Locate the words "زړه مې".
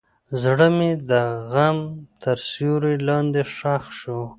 0.41-0.91